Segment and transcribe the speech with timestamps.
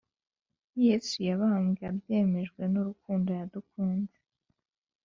[0.85, 4.17] Yesu yabambwe abyemejwe nurukundo yadukunze